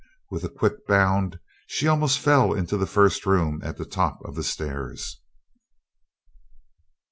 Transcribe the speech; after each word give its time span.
With 0.31 0.43
a 0.43 0.49
quick 0.49 0.87
bound 0.87 1.39
she 1.67 1.87
almost 1.87 2.17
fell 2.17 2.53
into 2.55 2.75
the 2.75 2.87
first 2.87 3.27
room 3.27 3.61
at 3.63 3.77
the 3.77 3.85
top 3.85 4.17
of 4.25 4.33
the 4.33 4.41
stairs. 4.43 5.21